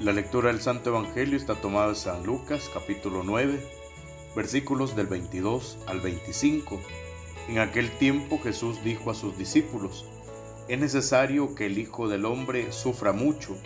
[0.00, 3.60] La lectura del Santo Evangelio está tomada de San Lucas capítulo 9,
[4.36, 6.80] versículos del 22 al 25.
[7.48, 10.06] En aquel tiempo Jesús dijo a sus discípulos,
[10.68, 13.56] es necesario que el Hijo del Hombre sufra mucho,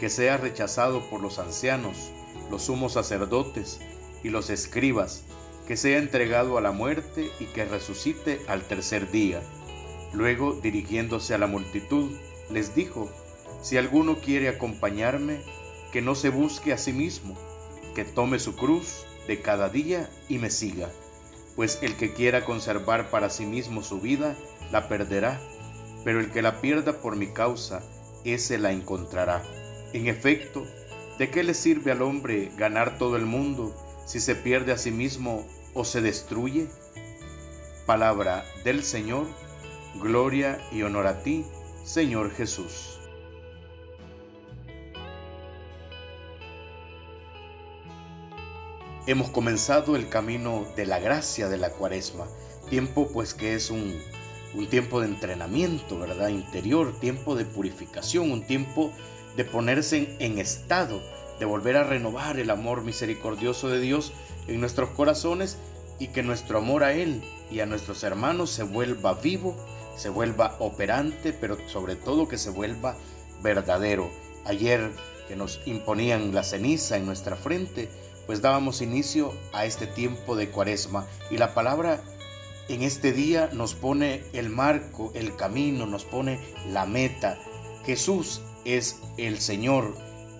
[0.00, 2.10] que sea rechazado por los ancianos,
[2.50, 3.78] los sumos sacerdotes
[4.22, 5.24] y los escribas,
[5.68, 9.42] que sea entregado a la muerte y que resucite al tercer día.
[10.14, 12.10] Luego, dirigiéndose a la multitud,
[12.50, 13.10] les dijo,
[13.60, 15.42] si alguno quiere acompañarme,
[15.94, 17.36] que no se busque a sí mismo,
[17.94, 20.90] que tome su cruz de cada día y me siga,
[21.54, 24.34] pues el que quiera conservar para sí mismo su vida,
[24.72, 25.40] la perderá,
[26.02, 27.80] pero el que la pierda por mi causa,
[28.24, 29.44] ese la encontrará.
[29.92, 30.66] En efecto,
[31.16, 33.72] ¿de qué le sirve al hombre ganar todo el mundo
[34.04, 36.66] si se pierde a sí mismo o se destruye?
[37.86, 39.28] Palabra del Señor,
[40.02, 41.44] gloria y honor a ti,
[41.84, 42.98] Señor Jesús.
[49.06, 52.24] Hemos comenzado el camino de la gracia de la cuaresma,
[52.70, 54.00] tiempo pues que es un,
[54.70, 56.28] tiempo de entrenamiento, ¿verdad?
[56.28, 58.92] Interior, tiempo de purificación, un tiempo
[59.36, 61.02] de ponerse en, estado,
[61.38, 64.14] de volver a renovar el amor misericordioso de Dios
[64.48, 65.58] en nuestros corazones
[65.98, 69.54] y que nuestro amor a Él y a nuestros hermanos se vuelva vivo,
[69.98, 72.96] se vuelva operante, pero sobre todo que se vuelva
[73.42, 74.08] verdadero.
[74.46, 74.92] Ayer
[75.28, 77.90] que nos imponían la ceniza en nuestra frente,
[78.26, 82.02] pues dábamos inicio a este tiempo de cuaresma y la palabra
[82.68, 87.38] en este día nos pone el marco, el camino, nos pone la meta.
[87.84, 89.94] Jesús es el Señor,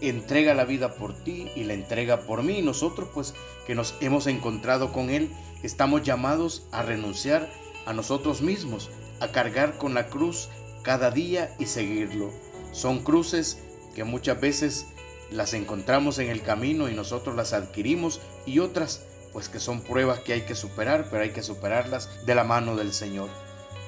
[0.00, 2.60] entrega la vida por ti y la entrega por mí.
[2.62, 3.34] nosotros pues
[3.66, 5.30] que nos hemos encontrado con Él,
[5.62, 7.50] estamos llamados a renunciar
[7.86, 10.48] a nosotros mismos, a cargar con la cruz
[10.82, 12.30] cada día y seguirlo.
[12.72, 13.58] Son cruces
[13.94, 14.86] que muchas veces
[15.30, 19.02] las encontramos en el camino y nosotros las adquirimos y otras
[19.32, 22.76] pues que son pruebas que hay que superar, pero hay que superarlas de la mano
[22.76, 23.28] del Señor.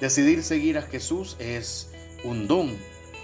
[0.00, 1.90] Decidir seguir a Jesús es
[2.24, 2.76] un don.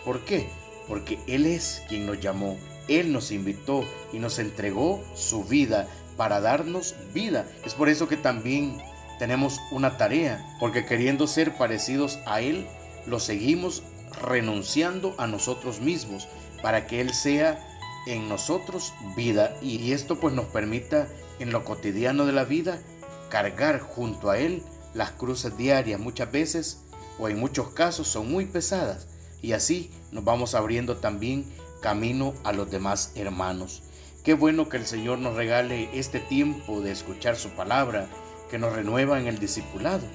[0.04, 0.48] ¿Por qué?
[0.88, 2.58] Porque Él es quien nos llamó,
[2.88, 7.46] Él nos invitó y nos entregó su vida para darnos vida.
[7.64, 8.78] Es por eso que también
[9.18, 12.66] tenemos una tarea, porque queriendo ser parecidos a Él,
[13.06, 13.82] lo seguimos
[14.20, 16.28] renunciando a nosotros mismos,
[16.62, 17.71] para que Él sea
[18.06, 21.08] en nosotros vida y esto pues nos permita
[21.38, 22.80] en lo cotidiano de la vida
[23.28, 24.62] cargar junto a Él
[24.94, 26.82] las cruces diarias muchas veces
[27.18, 29.08] o en muchos casos son muy pesadas
[29.40, 31.44] y así nos vamos abriendo también
[31.80, 33.82] camino a los demás hermanos.
[34.24, 38.08] Qué bueno que el Señor nos regale este tiempo de escuchar su palabra
[38.50, 40.06] que nos renueva en el discipulado.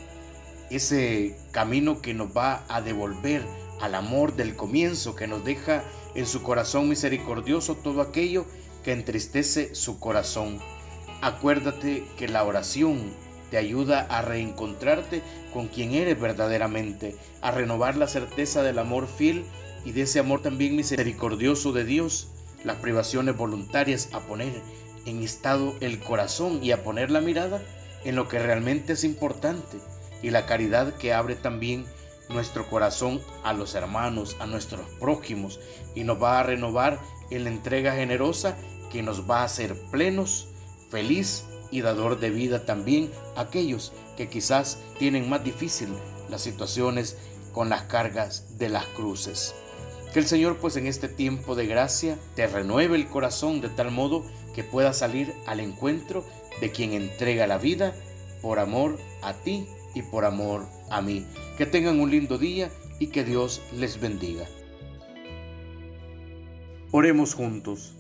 [0.70, 3.44] Ese camino que nos va a devolver
[3.80, 5.84] al amor del comienzo que nos deja
[6.16, 8.46] en su corazón misericordioso todo aquello
[8.84, 10.60] que entristece su corazón.
[11.22, 13.14] Acuérdate que la oración
[13.50, 15.22] te ayuda a reencontrarte
[15.54, 19.46] con quien eres verdaderamente, a renovar la certeza del amor fiel
[19.86, 22.30] y de ese amor también misericordioso de Dios,
[22.64, 24.62] las privaciones voluntarias a poner
[25.06, 27.62] en estado el corazón y a poner la mirada
[28.04, 29.78] en lo que realmente es importante
[30.22, 31.86] y la caridad que abre también
[32.30, 35.60] nuestro corazón a los hermanos, a nuestros prójimos
[35.96, 37.00] y nos va a renovar
[37.30, 38.58] en la entrega generosa
[38.92, 40.50] que nos va a hacer plenos,
[40.90, 45.90] feliz y dador de vida también a aquellos que quizás tienen más difícil
[46.30, 47.18] las situaciones
[47.54, 49.54] con las cargas de las cruces.
[50.14, 53.92] Que el Señor pues en este tiempo de gracia te renueve el corazón de tal
[53.92, 56.26] modo que puedas salir al encuentro
[56.62, 57.94] de quien entrega la vida
[58.42, 61.26] por amor a ti y por amor a mí.
[61.58, 64.46] Que tengan un lindo día y que Dios les bendiga.
[66.92, 67.94] Oremos juntos.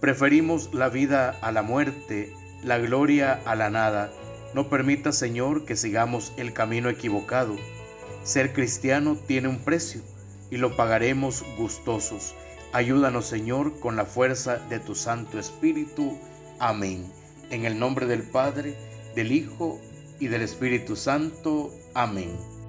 [0.00, 2.32] Preferimos la vida a la muerte,
[2.62, 4.12] la gloria a la nada.
[4.54, 7.56] No permita, Señor, que sigamos el camino equivocado.
[8.24, 10.02] Ser cristiano tiene un precio
[10.50, 12.34] y lo pagaremos gustosos.
[12.72, 16.18] Ayúdanos, Señor, con la fuerza de tu Santo Espíritu.
[16.58, 17.10] Amén.
[17.50, 18.76] En el nombre del Padre,
[19.14, 19.80] del Hijo
[20.20, 21.72] y del Espíritu Santo.
[21.94, 22.59] Amén.